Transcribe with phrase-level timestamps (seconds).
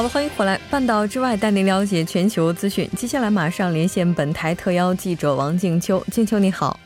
[0.00, 0.58] 好了，欢迎回来。
[0.70, 2.88] 半岛之外，带您了解全球资讯。
[2.96, 6.02] 接下来马上连线本台特邀记者王静秋。
[6.10, 6.80] 静秋你好，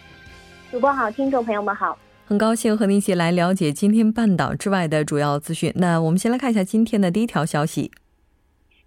[0.72, 5.72] 主播好，听众朋友们好，很高兴和您一起来了解今天半岛之外的主要资讯。
[5.76, 7.92] 那我们先来看一下今天的第一条消息。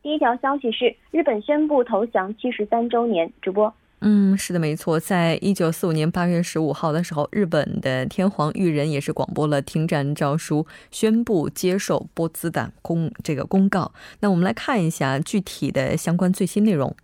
[0.03, 3.31] 第一条消息是日本宣布投降七十三周年。
[3.41, 3.73] 主播。
[3.99, 4.99] 嗯，是的，没错。
[4.99, 13.91] 在一九四五年八月十五号的时候，日本的天皇裕仁也是广播了停战诏书，宣布接受波茨坦公这个公告。
[14.19, 16.95] 那我们来看一下具体的相关最新内容。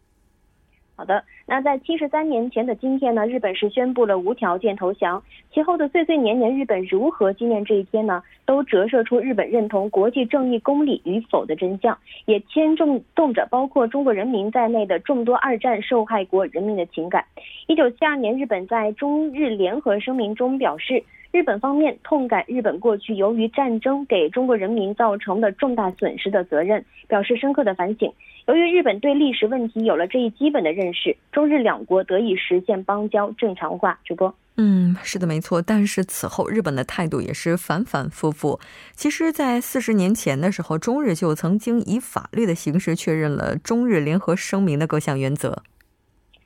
[0.96, 1.24] 好的。
[1.46, 5.22] 那在七十三年前的今天呢，日本是宣布了无条件投降。
[5.52, 8.24] 其后的岁岁年年，日本如何纪念这一天呢？
[8.46, 17.26] 都折射出日本认同国际正义公理与否的真相，也牵动动着包括中国人民在内的众多二战受害国人民的情感。
[17.68, 21.04] 一九七二年，日本在中日联合声明中表示。
[21.34, 28.14] 日本方面痛感日本过去由于战争给中国人民造成的重大损失的责任，表示深刻的反省。
[28.46, 33.98] 由于日本对历史问题有了这一基本的认识，中日两国得以实现邦交正常化。
[34.04, 35.62] 主播，嗯，是的，没错。
[35.62, 38.60] 但是此后日本的态度也是反反复复。
[38.94, 45.64] 其实，在四十年前的时候，中日就曾经以法律的形式确认了中日联合声明的各项原则。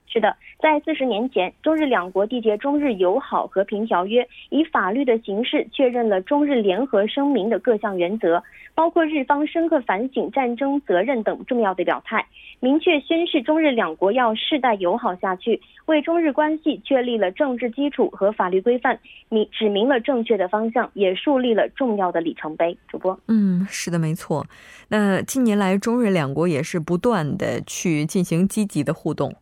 [0.07, 0.35] 是的。
[0.59, 8.41] 在四十年前，中日两国缔结中日友好和平条约，以法律的形式确认了中日联合声明的各项原则，
[8.73, 12.25] 包括日方深刻反省战争责任等重要的表态，
[12.59, 22.75] 明确宣示中日两国要世代友好下去，为中日关系确立了政治基础和法律规范，明指明了正确的方向，也树立了重要的里程碑。
[22.87, 24.47] 主播，嗯，是的，没错。
[24.87, 29.35] 那近年来，中日两国也是不断的去进行积极的互动。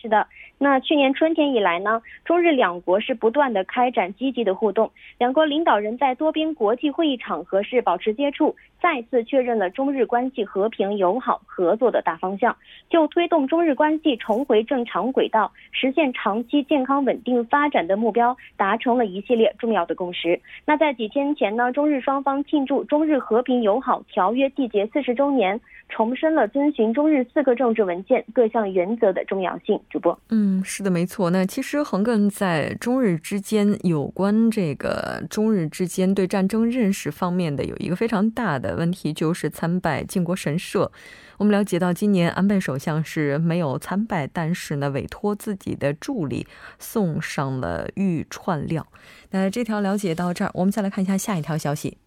[0.00, 0.26] 是的，
[0.58, 12.56] 那去年春天以来呢，中日两国是不断的开展积极的互动，两国领导人在多边国际会议场合是保持接触，再次确认了中日关系和平友好合作的大方向，
[12.90, 20.40] 就推动中日关系重回正常轨道，实现长期健康稳定发展的目标，达成了一系列重要的共识。
[20.66, 25.60] 那在几天前呢，中日双方庆祝中日和平友好条约缔结四十周年。
[25.90, 29.80] 重申了遵循中日四个政治文件各项原则的重要性。
[29.88, 31.28] 主播，嗯，嗯是的，没错。
[31.28, 40.90] 那其实横亘在中日之间有关这个中日之间对战争认识方面的有一个非常大的问题，就是参拜靖国神社。
[41.36, 46.46] 我们了解到，今年安倍首相是没有参拜，但是呢，委托自己的助理
[46.78, 48.86] 送上了玉串料。
[49.30, 51.98] 那这条了解到这儿，我们再来看一下下一条消息。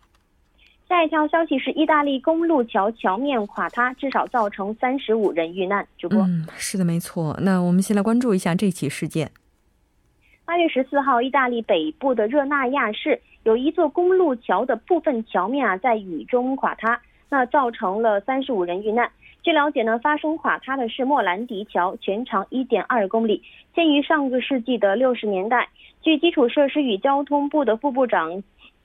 [0.91, 5.87] 下一条消息是，意大利公路桥桥面垮塌，至少造成三十五人遇难。
[5.97, 7.33] 主播，嗯，是的，没错。
[7.43, 9.31] 那我们先来关注一下这起事件。
[10.43, 19.09] 八月十四号，意大利北部的热那亚市有一座公路桥的部分桥面啊，在雨中垮塌，那造成了三十五人遇难。
[19.43, 23.41] 据了解呢，发生垮塌的是莫兰迪桥，全长一点二公里，
[23.73, 25.69] 建于上个世纪的六十年代。
[26.01, 28.43] 据基础设施与交通部的副部长。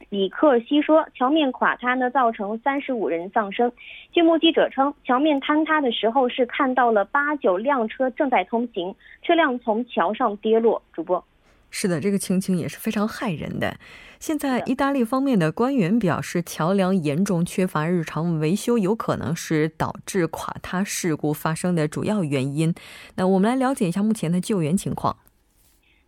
[0.08, 3.70] 李克西说，桥面垮塌呢，造成三十五人丧生。
[4.12, 10.80] 据目击者称，桥面坍塌的时候是看到了八九辆车正在通行，车辆从桥上跌落。
[10.92, 11.24] 主播，
[11.70, 13.76] 是的，这个情景也是非常骇人的。
[14.20, 22.72] 现在，意大利方面的官员表示，桥梁严重缺乏日常维修，有可能是导致垮塌事故发生的主要原因。
[23.16, 25.16] 那我们来了解一下目前的救援情况。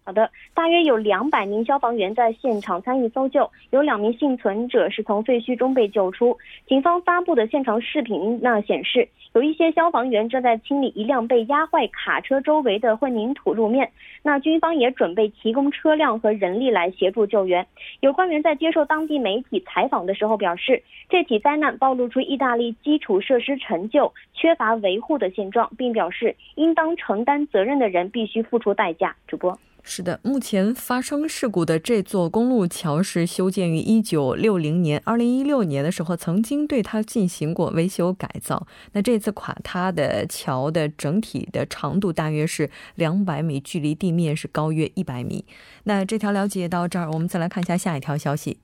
[0.08, 6.34] 好的，大约有两百名消防员在现场参与搜救，有两名幸存者是从废墟中被救出。
[6.66, 13.90] 警方发布的现场视频那显示，有一些消防员正在清理一辆被压坏卡车周围的混凝土路面。
[14.22, 17.66] 那军方也准备提供车辆和人力来协助救援。
[18.00, 29.14] 有官员在接受当地媒体采访的时候表示，这起灾难暴露出意大利基础设施陈旧、缺乏维护的现状，并表示应当承担责任的人必须付出代价。
[29.26, 29.54] 主播。
[29.90, 38.66] 是的，目前发生事故的这座公路桥是修建于一九六零年，二零一六年的时候曾经对它进行过维修改造。
[38.92, 45.46] 那这次垮塌的桥的整体的长度大约是两百米，距离地面是高约一百米。
[45.84, 48.58] 那这条了解到这儿，我们再来看一下下一条消息。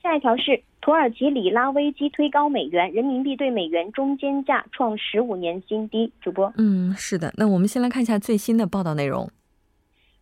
[0.00, 6.12] 下一条是土耳其里拉危机推高美元，人民币对美元中间价创十五年新低。
[6.22, 7.34] 主播，嗯，是的。
[7.36, 9.28] 那我们先来看一下最新的报道内容。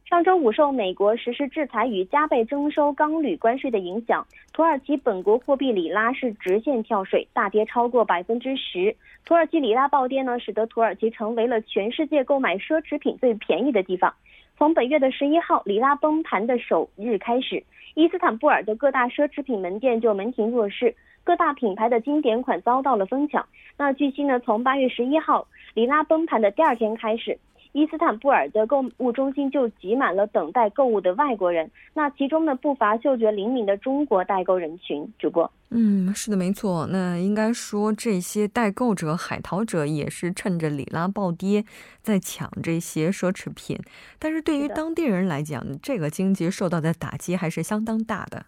[0.09, 8.95] 上周五，受美国实施制裁与加倍征收钢铝关税的影响，土耳其本国货币里拉是直线跳水，大跌超过百分之十。
[9.25, 14.15] 土耳其里拉暴跌呢，使得土耳其成为了全世界购买奢侈品最便宜的地方。
[14.57, 17.65] 从本月的十一号里拉崩盘的首日开始，
[17.95, 20.95] 伊斯坦布尔的各大奢侈品门店就门庭若市，
[21.25, 23.45] 各大品牌的经典款遭到了疯抢。
[23.77, 27.37] 那据悉呢，从八月十一号里拉崩盘的第二天开始。
[27.73, 35.07] 伊斯坦布尔的购物中心就挤满了等待购物的外国人，那其中呢不乏嗅觉灵敏的中国代购人群。
[35.19, 36.87] 主播，嗯，是的，没错。
[36.91, 41.65] 那应该说这些代购者、海淘者也是趁着里拉暴跌
[42.03, 43.79] 在抢这些奢侈品，
[44.19, 48.47] 但是对于当地人来讲，这个经济受到的打击还是相当大的。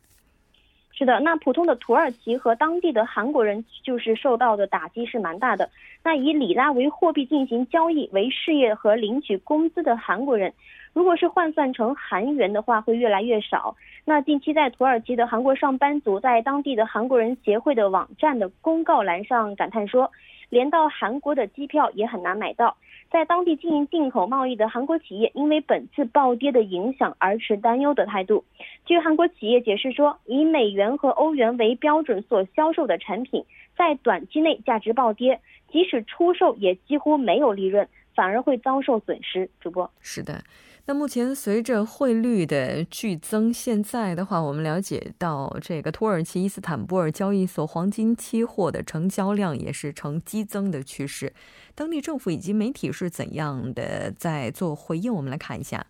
[0.98, 5.70] 是的，那普通的土耳其和当地的韩国人就是受到的打击是蛮大的。
[6.02, 10.52] 那以里拉为货币进行交易为事业和领取工资的韩国人，
[10.92, 13.76] 如果是换算成韩元的话，会越来越少。
[14.04, 20.10] 那近期在土耳其的韩国上班族在当地的韩国人协会的网站的公告栏上感叹说，
[20.48, 22.76] 连到韩国的机票也很难买到。
[23.10, 28.44] 在当地经营进口贸易的韩国企业，因为本次暴跌的影响而持担忧的态度。
[28.84, 33.44] 据韩国企业解释说，以美元和欧元为标准所销售的产品，
[33.76, 35.40] 在短期内价值暴跌，
[35.72, 39.48] 即使出售也几乎没有利润，反而会遭受损失。
[39.60, 40.42] 主播是的。
[40.88, 51.34] 那目前随着汇率的剧增，现在的话，我们了解到这个土耳其伊斯坦布尔交易所黄金期货的成交量也是呈激增的趋势。
[51.74, 55.14] 当地政府以及媒体是怎样的在做回应？
[55.14, 55.84] 我们来看一下。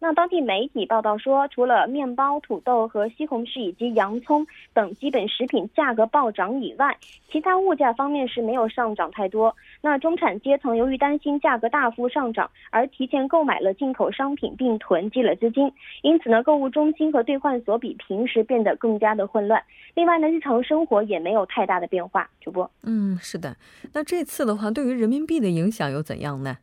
[0.00, 6.96] 那当地媒体报道说，除了面包、土豆和西红柿以及洋葱等基本食品价格暴涨以外，
[7.30, 9.54] 其他物价方面是没有上涨太多。
[9.80, 15.72] 那中产阶层由于担心价格大幅上涨，而提前购买了进口商品并囤积了资金，
[16.02, 19.60] 因此呢，购物中心和兑换所比平时变得更加的混乱。
[19.94, 22.30] 另外呢，日常生活也没有太大的变化。
[22.40, 23.56] 主播，嗯，是的。
[23.92, 26.58] 那这次的话，对于人民币的影响又怎样呢？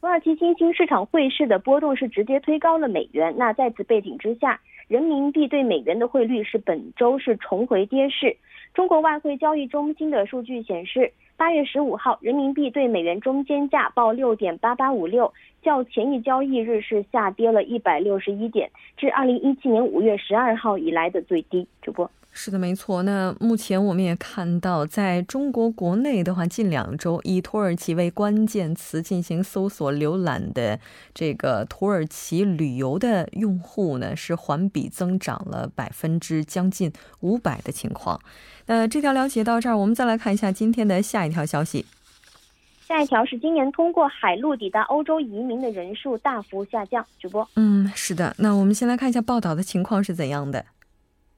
[0.00, 3.34] 土耳其新兴市场汇市的波动是直接推高了美元。
[3.36, 4.58] 那在此背景之下，
[4.88, 8.34] 人民币对美元的汇率是本周是重回跌势。
[8.72, 15.30] 中国外汇交易中心的数据显示，八月十五号人民币对美元中间价报六点八八五六，
[15.62, 21.66] 较前一交易日是下跌了一百六十一点，至二零一七年五月十二号以来的最低。
[21.82, 22.10] 主播。
[22.32, 23.02] 是的，没错。
[23.02, 30.78] 那目前我们也看到，在中国国内的话，近两周以土耳其为关键词进行搜索浏览的
[31.12, 38.18] 这个土耳其旅游的用户呢，是环比增长了百分之将近五百的情况。
[38.66, 41.84] 那这条了解到这儿，我们再来看一下今天的下一条消息。
[42.86, 47.04] 下一条是今年通过海路抵达欧洲移民的人数大幅下降。
[47.20, 48.34] 主播，嗯，是的。
[48.38, 50.64] 那我们先来看一下报道的情况是怎样的。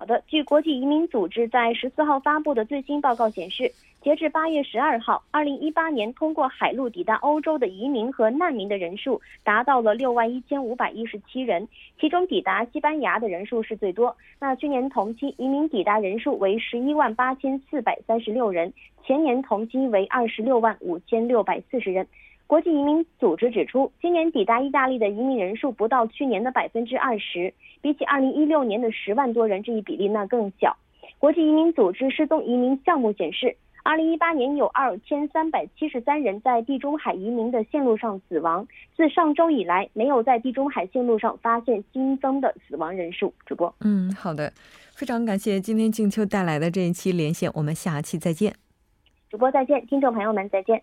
[0.02, 3.70] 好的，据国际移民组织在十四号发布的最新报告显示，
[4.02, 11.68] 截至八月十二号，二零一八年通过海路抵达欧洲的移民和难民的人数达到了六万一千五百一十七人，
[12.00, 14.16] 其中抵达西班牙的人数是最多。
[14.40, 18.72] 那去年同期移民抵达人数为十一万八千四百三十六人，
[19.06, 22.04] 前年同期为二十六万五千六百四十人。
[22.52, 30.76] 国际移民组织指出，今年抵达意大利的移民人数不到去年的百分之二十，比起二零一六年的十万多人，这一比例那更小。
[31.18, 38.68] 国际移民组织失踪移民项目显示，二零一八年有二千三百七十三人在地中海移民的线路上死亡。
[38.94, 43.32] 自上周以来，没有在地中海线路上发现新增的死亡人数。
[43.46, 44.52] 主播，嗯，好的，
[44.94, 48.54] 非常感谢今天静秋带来的这一期连线，我们下期再见。
[49.30, 50.82] 主播再见，听众朋友们再见。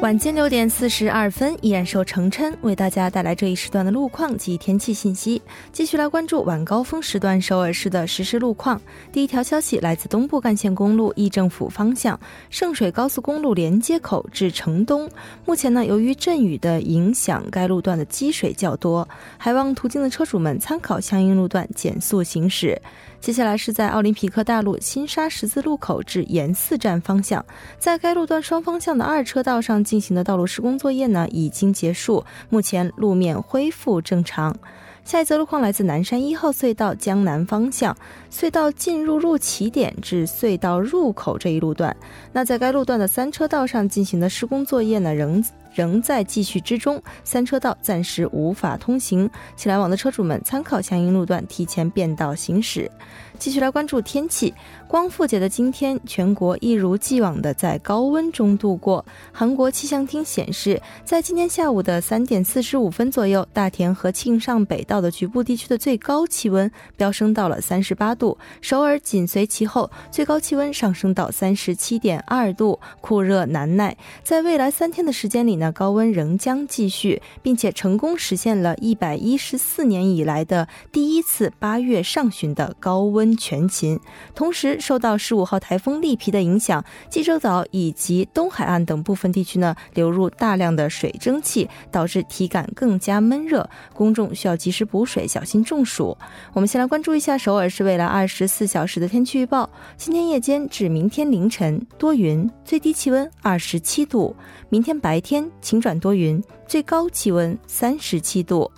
[0.00, 5.42] 晚间六点四十二分，依然受程琛为大家带来这一时段的路况及天气信息。
[5.72, 8.80] 继续来关注晚高峰时段首尔市的实时路况。
[9.12, 15.06] 第一条消息来自东部干线公路议政府方向圣水高速公路连接口至城东，
[15.44, 22.80] 目前呢，由于阵雨的影响，该路段的积水较多，还望途经的车主们参考相应路段减速行驶。
[23.20, 27.44] 接下来是在奥林匹克大路新沙十字路口至延寺站方向，
[27.78, 34.56] 在该路段双方向的二车道上进行的道路施工作业呢已经结束，目前路面恢复正常。
[35.04, 37.94] 下一则路况来自南山一号隧道江南方向，
[38.30, 41.94] 隧道进入入起点至隧道入口这一路段，
[42.32, 45.44] 那在该路段的三车道上进行的施工作业呢仍。
[45.74, 52.90] 仍在继续之中，三车道暂时无法通行，请来往的车主们参考相应路段提前变道行驶。
[53.38, 54.52] 继续来关注天气。
[54.86, 59.04] 光复节的今天，全国一如既往的在高温中度过。
[59.32, 73.96] 韩国气象厅显示，在今天下午的三点四十五分左右，大田和庆尚北道的局部地区的最高气温飙升到了三十八度，首尔紧随其后，最高气温上升到三十七点二度，酷热难耐。
[74.22, 83.20] 在未来三天的时间里呢，高温仍将继续，并且成功实现了一百一十四年以来的第一次八月上旬的高温。
[83.36, 83.98] 全勤，
[84.34, 96.16] 同时受到十五号台风利皮的影响，济州岛以及东海岸等部分地区呢流入大量的水蒸气，导致体感更加闷热，公众需要及时补水，小心中暑。
[96.52, 104.34] 我们先来关注一下首尔市未来二十四小时的天气预报：今天夜间至明天凌晨多云，最低气温二十七度；
[104.70, 108.70] 明天白天晴转多云，最高气温三十七度。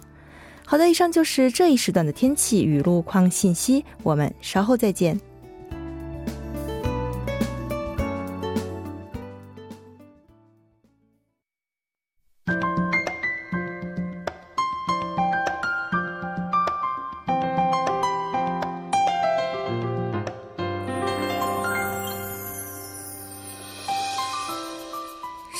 [0.64, 5.20] 好的，以上就是这一时段的天气与路况信息，我们稍后再见。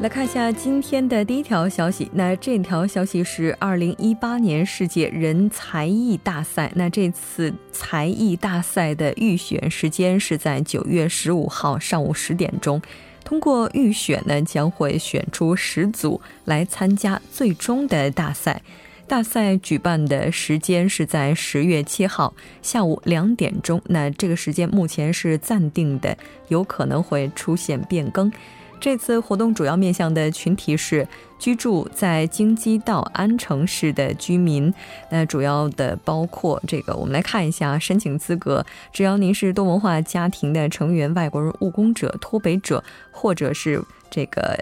[0.00, 2.08] 来看一下今天的第一条消息。
[2.14, 6.70] 那这条消息是二零一八年世界人才艺大赛。
[6.76, 12.80] 那这次才艺大赛的预选时间是在九月十五号上午十点钟。
[13.24, 18.62] 通过预选呢，将会选出十组来参加最终的大赛。
[19.08, 23.82] 大赛举办的时间是在十月七号下午两点钟。
[23.86, 28.30] 那这个时间目前是暂定的，有可能会出现变更。
[28.80, 31.06] 这次活动主要面向的群体是
[31.38, 34.72] 居住在京畿道安城市的居民，
[35.10, 38.64] 那主要的包括这个，我们来看一下申请资格。
[38.92, 44.58] 只要您是多文化家庭的成员、外国人务工者、脱北者，或者是这个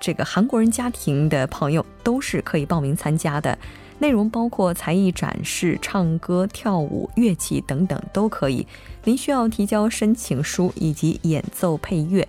[0.00, 3.58] 这个韩国人家庭的朋友，都是可以报名参加的。
[4.00, 8.64] 内容包括才艺展示、唱歌、跳舞、乐器等等都可以。
[9.02, 12.26] 您需要提交申请书以及演奏配乐。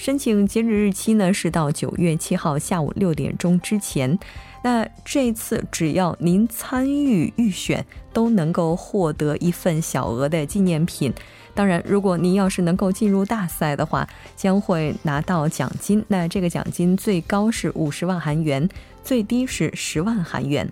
[0.00, 4.18] 申请截止日期呢是到九月七号下午六点钟之前。
[4.64, 11.12] 那这次只要您参与预选，都能够获得一份小额的纪念品。
[11.52, 16.02] 当然，如果您要是能够进入大赛的话，将会拿到奖金。
[16.08, 18.66] 那这个奖金最高是五十万韩元，
[19.04, 20.66] 最低是十万韩元。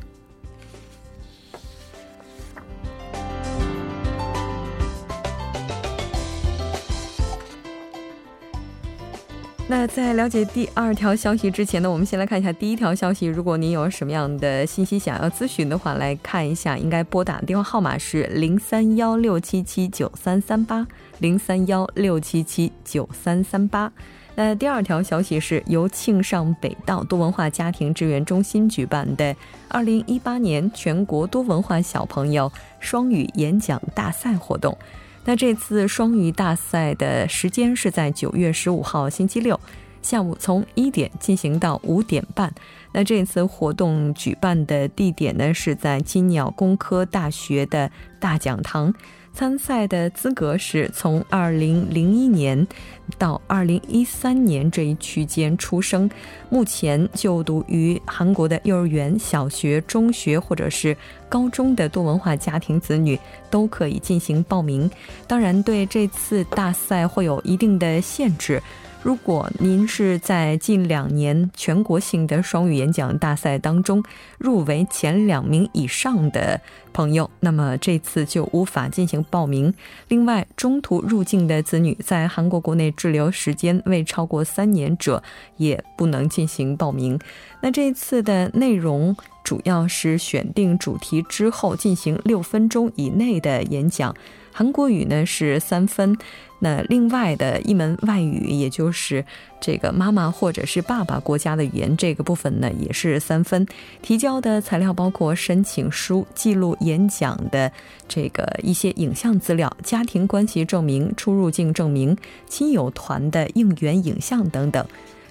[9.70, 13.26] 那在了解第二条消息之前呢，我们先来看一下第一条消息。
[13.26, 20.86] 如果您有什么样的信息想要咨询的话，来看一下，应该拨打的电话号码是零三幺六七七九三三八
[21.18, 23.92] 零三幺六七七九三三八。
[24.36, 29.36] 那第二条消息是由庆尚北道多文化家庭支援中心举办的
[29.68, 34.78] 二零一八年全国多文化小朋友双语演讲大赛活动。
[35.28, 39.60] 那这次双语大赛的时间是在九月十五号星期六
[40.00, 42.50] 下午，从一点进行到五点半。
[42.94, 48.94] 那这次活动举办的地点呢是在金鸟工科大学的大讲堂。
[49.38, 52.66] 参赛的资格是从二零零一年
[53.18, 56.10] 到二零一三年这一区间出生，
[56.50, 60.96] 目前就读于韩国的幼儿园、小学、中学或者是
[61.28, 63.16] 高中的多文化家庭子女
[63.48, 64.90] 都可以进行报名。
[65.28, 68.60] 当然，对这次大赛会有一定的限制。
[69.08, 74.04] 如果您是在近两年全国性的双语演讲大赛当中
[74.36, 76.60] 入围前两名以上的
[76.92, 79.72] 朋友，那么这次就无法进行报名。
[80.08, 85.22] 另外，中途入境的子女在韩国国内滞留时间未超过三年者，
[85.56, 87.18] 也不能进行报名。
[87.62, 94.14] 那这次的内容主要是选定主题之后进行六分钟以内的演讲。
[94.58, 96.18] 韩国语呢是三分，
[96.58, 99.24] 那另外的一门外语，也就是
[99.60, 103.64] 这个妈妈或者是爸爸国家的语言这个部分呢，也是三分。
[104.02, 107.70] 提交的材料包括申请书、记录演讲的
[108.08, 112.16] 这个一些影像资料、家庭关系证明、出入境证明、
[112.48, 114.84] 亲友团的应援影像等等。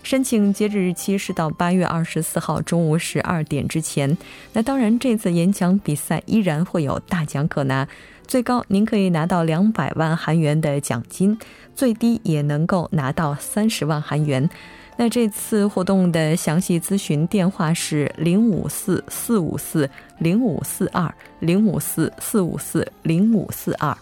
[0.03, 4.17] 申请截止日期是到八月二十四号中午十二点之前。
[4.53, 7.85] 那当然，这次演讲比赛依然会有大奖可拿。
[8.27, 11.37] 最高您可以拿到两百万韩元的奖金，
[11.73, 14.49] 最低也能够拿到三十万韩元。
[14.97, 23.95] 那这次活动的详细咨询电话是零五四四五四零五四二零五四四五四零五四二。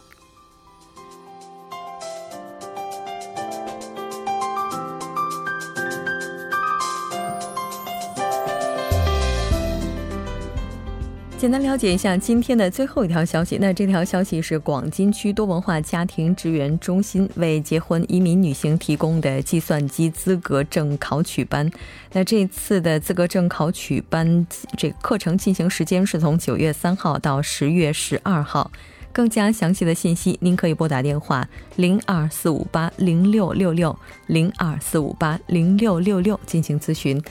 [11.37, 13.57] 简单了解一下今天的最后一条消息。
[13.59, 21.69] 那这条消息是广金区多文化家庭支援中心为结婚移民女性提供的计算机资格证考取班。
[22.13, 28.71] 那这次的资格证考取班，这课程进行时间是从九月三号到十月十二号。
[29.11, 37.21] 更加详细的信息，您可以拨打电话零二四五八零六六六零二四五八零六六六进行咨询。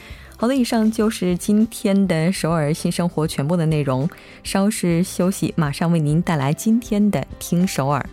[0.45, 4.07] 好的，以上就是今天的首尔新生活全部的内容。
[4.43, 8.07] 稍事休息，马上为您带来今天的听首尔。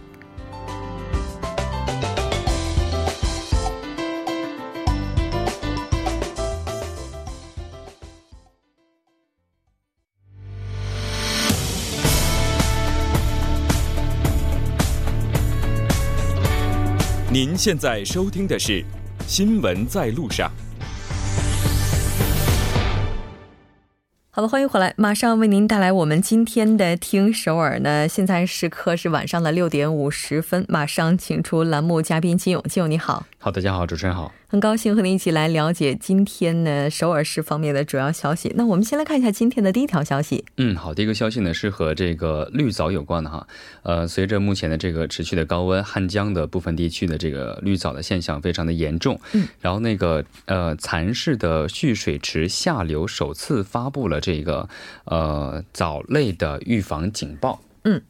[17.29, 18.79] 您现在收听的是
[19.27, 20.49] 《新闻在路上》。
[24.33, 28.07] 好的，欢迎回来，马上为您带来我们今天的听首尔呢。
[28.07, 33.25] 现在时刻是晚上的六点五十分，马上请出栏目嘉宾金勇，金勇你好。
[33.39, 34.31] 好，大家好，主持人好。
[34.51, 38.51] 很高兴和您一起来了解今天呢首尔市方面的主要消息。
[38.57, 40.43] 那我们先来看一下今天的第一条消息。
[40.57, 43.47] 嗯，好，第一个消息呢是和这个绿藻有关的哈。
[43.83, 49.17] 呃，随着目前的这个持续的高温，汉江的部分地区的这个绿藻的现象非常的严重。
[49.31, 54.67] 嗯，然后那个呃蚕市的蓄水池下流首次发布了这个
[55.05, 57.61] 呃藻类的预防警报。
[57.85, 58.01] 嗯。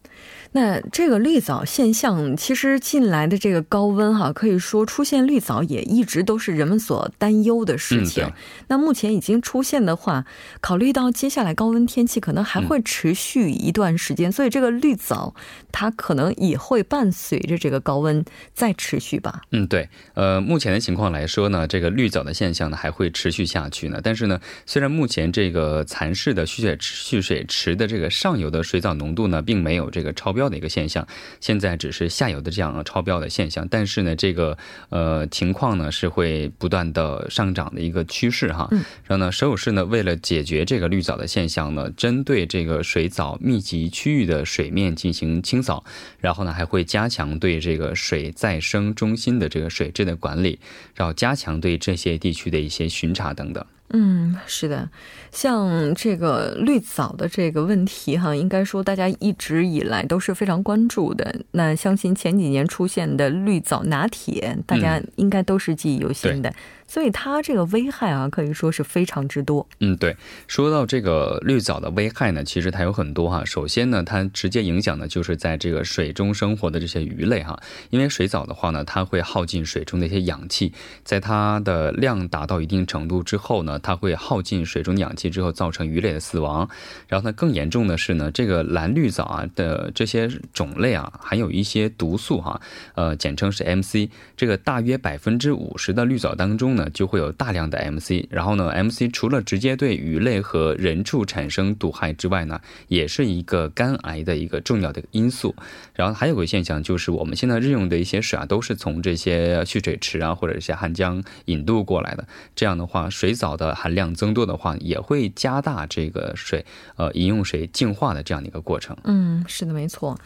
[0.54, 8.30] 那这个绿藻现象，其实近来的这个高温哈，可以说出现绿藻也一直都是人们所担忧的事情。
[8.68, 10.26] 那目前已经出现的话，
[10.60, 15.34] 考虑到接下来高温天气可能还会持续一段时间，所以这个绿藻
[15.72, 19.44] 它可能也会伴随着这个高温再持续吧。
[19.52, 19.88] 嗯，对。
[20.16, 24.02] 呃，目前的情况来说呢，这个绿藻的现象呢还会持续下去呢。
[24.04, 30.41] 但是呢，虽然目前这个蚕室的蓄水蓄水池的这个上游的水藻浓度呢，并没有这个超标。
[30.42, 31.08] 标的一个现象，
[31.40, 34.58] 现在只是下游的这样超标的现象，但是呢，这个
[34.90, 38.68] 呃情况呢是会不断的上涨的一个趋势哈。
[39.06, 45.84] 然后呢，首尔市呢为了解决这个绿藻的现象呢，针对这个水藻密集区域的水面进行清扫，
[46.18, 50.58] 然后呢还会加强对这个水再生中心的这个水质的管理，
[50.96, 53.64] 然后加强对这些地区的一些巡查等等。
[53.94, 54.90] 嗯，是的，
[55.32, 61.42] 像这个绿藻的这个问题哈，应该说大家一直以来都是非常关注的。
[61.52, 66.54] 那相信前几年出现的绿藻拿铁，大家应该都是记忆犹新的。
[66.88, 69.66] 所以它这个危害啊，可以说是非常之多。
[69.80, 70.18] 嗯，对。
[70.46, 73.46] 说到这个绿藻的危害呢，其实它有很多哈。
[73.46, 77.58] 首先呢，它直接影响的就是在这个水中生活的这些鱼类哈。
[77.92, 80.74] 因为水藻的话呢，它会耗尽水中的一些氧气，
[81.06, 86.70] 在它的量达到一定程度之后呢，它会耗尽水中氧气之后，造成鱼类的死亡。
[87.08, 92.62] 然后呢，更严重的是呢，这个蓝绿藻啊的这些种类啊，含有一些毒素哈，
[92.96, 94.10] 呃，简称是 MC。
[94.38, 98.26] 这个大约百分之五十的绿藻当中呢，就会有大量的 MC。
[98.30, 105.56] 然后呢，MC 除了直接对鱼类和人畜产生毒害之外呢，也是一个肝癌的一个重要的因素。
[105.94, 112.28] 然后还有个现象就是，我们现在日用的一些水啊，都是从这些蓄水池啊或者一些汉江引渡过来的。
[112.56, 118.96] 这样的话，水藻的含量增多的话，也会加大这个水呃饮用水净化的这样的一个过程。
[119.04, 120.18] 嗯，是的，没错。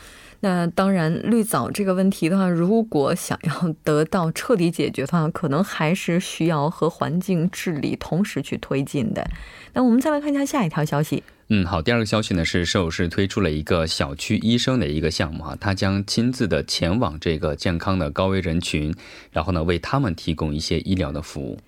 [0.42, 9.26] 那当然，绿藻这个问题的话，如果想要得到彻底解决的话，可能还是需要和环境治理同时去推进的。
[9.74, 11.24] 那我们再来看一下下一条消息。
[11.48, 18.94] 嗯，好，第二个消息呢是首尔市推出了一个小区医生的一个项目哈，他将亲自的前往这个健康的高危人群，
[19.32, 21.60] 然后呢为他们提供一些医疗的服务。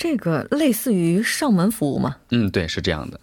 [0.00, 2.16] 这个类似于上门服务吗？
[2.30, 3.20] 嗯，对，是这样的。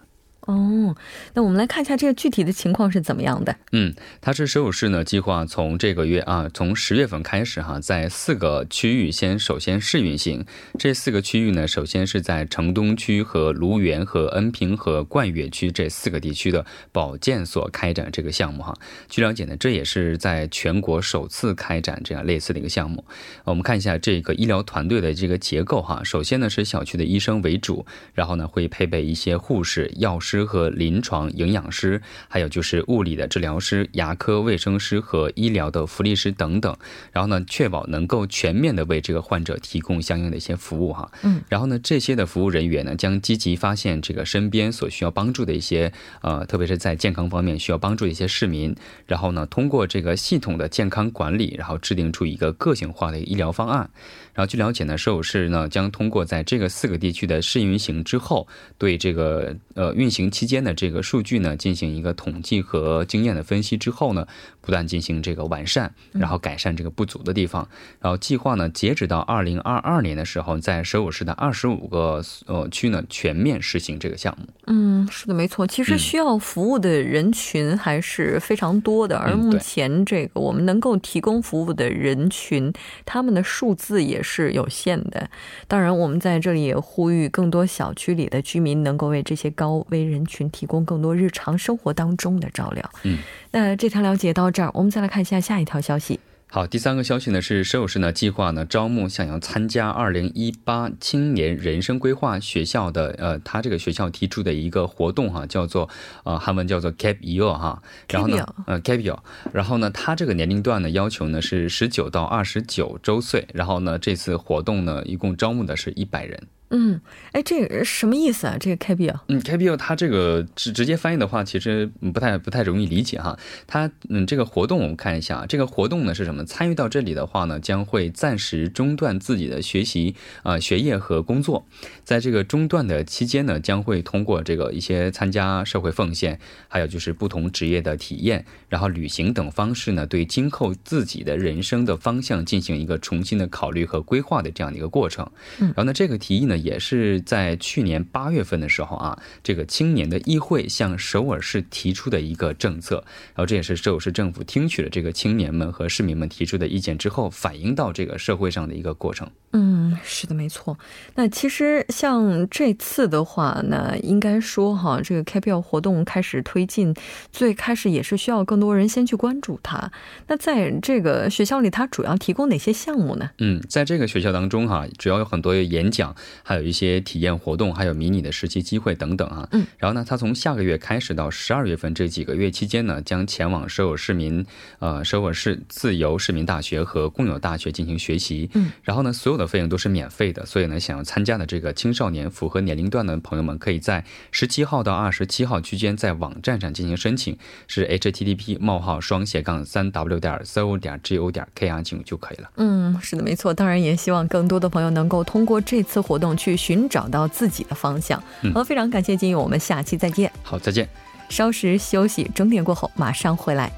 [0.47, 0.95] 哦，
[1.33, 3.53] 那我们来看一下这个具体的情况是怎么样的。
[3.73, 10.45] 嗯，它是首尔市呢计划从这个月啊，从十月份开始哈，在四个区域先首先试运行。
[10.79, 18.73] 这四个区域呢，首先是在城东区和卢园和恩平和冠岳区这四个地区的保健所开展这个项目哈。
[19.09, 23.03] 据了解呢，这也是在全国首次开展这样类似的一个项目。
[23.43, 30.36] 我们看一下这个医疗团队的这个结构哈，首先呢是小区的医生为主，然后呢会配备一些护士、药师。
[30.45, 36.75] 和临床营养师，还有就是物理的治疗师、牙科卫生师和医疗的福利师等等。
[37.11, 41.11] 然后呢，确保能够全面的为这个患者提供相应的一些服务哈。
[41.23, 41.41] 嗯。
[41.49, 48.75] 然后呢，这些的服务人员呢，将积极发现这个身边所需要帮助的一些呃，特别是在健康方面需要帮助的一些市民。
[49.05, 53.89] 然后呢，通过这个系统的健康管理，然后制定出一个个性化的医疗方案。
[54.33, 58.47] 然后据了解呢，首尔市呢将通过在这个四个地区的试运行之后，
[58.77, 64.27] 对这个呃运行期间的这个数据呢进行一个统计和经验的分析之后呢，
[64.61, 67.67] 不断进行这个完善，然后改善这个不足的地方。
[67.99, 74.45] 然后计划呢，截止到二零二二年的时候，在首尔市的二十五个呃区呢全面实行这个项目。
[74.67, 75.65] 嗯，是的，没错。
[75.65, 82.71] 其实需要服务的人群还是非常多的，而目前这个我们能够提供服务的人群，
[83.03, 84.21] 他们的数字也。
[84.29, 85.29] 是有限的，
[85.69, 92.89] 当然，我们在这里也呼吁更多小区里的居民能够为这些高危人群提供更多日常生活当中的照料。
[93.03, 93.19] 嗯，
[93.51, 96.19] 那这条了解到这儿，我们再来看一下下一条消息。
[96.49, 105.89] 好，第三个消息呢是，首尔市呢计划呢招募想要参加二零一八青年人生规划学校的，呃，他这个学校提出的一个活动哈，叫做
[106.23, 109.17] 呃韩文叫做 Cap Year 哈，然后呢，呃 Cap Year，
[109.51, 116.47] 然后呢，他这个年龄段呢要求呢是十九到二十九周岁，然后呢，这次活动呢一共招募的是一百人。
[116.69, 116.99] 嗯，
[117.31, 118.57] 哎，这个什么意思啊？
[118.59, 123.39] 这个 KBL，嗯，KBL 它这个直直接翻译的话，其实不太不太容易理解哈。
[123.65, 126.43] 它嗯，这个活动我们看一下，这个活动呢是什么？
[126.43, 131.65] 参与到这里的话呢，将会暂时中断自己的学习啊学业和工作，
[132.03, 145.25] 在这个中断的期间呢，将会通过这个一些参加社会奉献，还有就是不同职业的体验，然后旅行等方式呢，对今后自己的人生的方向进行一个重新的考虑和规划的这样的一个过程。
[145.61, 146.56] 嗯，然后呢，这个提议呢。
[146.57, 152.95] 也是在去年八月份的时候啊，这个青年的议会向首尔市提出的一个政策，
[153.35, 159.29] 然后这也是首尔市政府听取了这个青年们和市民们提出的意见之后，反映到这个社会上的一个过程。
[159.53, 160.77] 嗯，是的，没错。
[161.15, 166.93] 那其实像这次的话，那应该说哈，这个 KPL 活动开始推进，
[167.31, 169.89] 最开始也是需要更多人先去关注它。
[170.27, 173.29] 那在这个学校里，它主要提供哪些项目呢？
[173.39, 176.13] 嗯，在这个学校当中哈，主要有很多演讲，
[176.47, 179.45] 还有一些体验活动，还有迷你的实习机会等等啊。
[179.51, 184.45] 嗯，然后呢，他从下个月开始到十二月份这几个月期间呢，将前往首尔市民
[184.79, 188.49] 呃首尔市自由市民大学和共有大学进行学习。
[188.53, 202.49] 嗯，然后呢，所有的费用都是免费的，所以呢，想要参加的这个青少年符合年龄段的朋友们，可以在十七号到二十七号区间在网站上进行申请，是 http: 冒号双斜杠三 w 点 so 点 go 点 kr 进入就可以了。
[202.55, 203.53] 嗯，是的，没错。
[203.53, 208.21] 当然也希望更多的朋友能够通过这次活动去寻找到自己的方向。
[208.53, 210.31] 好，非常感谢金勇，我们下期再见。
[210.43, 210.87] 好，再见。
[211.29, 213.71] 稍时休息，整点过后马上回来。